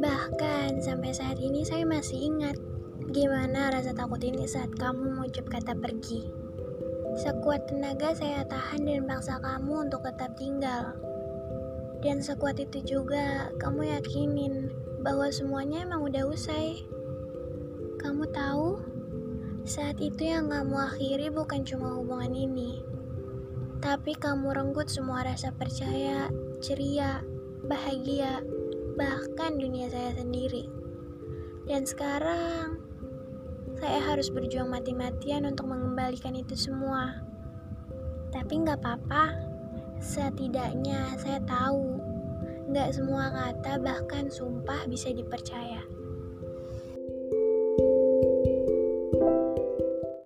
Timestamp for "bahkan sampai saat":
0.00-1.36